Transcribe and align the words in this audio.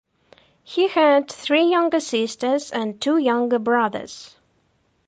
He 0.63 0.87
had 0.87 1.29
three 1.29 1.65
younger 1.69 1.99
sisters 1.99 2.71
and 2.71 2.99
two 2.99 3.19
younger 3.19 3.59
brothers. 3.59 4.35